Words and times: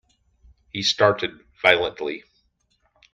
He 0.71 0.81
started 0.81 1.29
violently. 1.61 2.23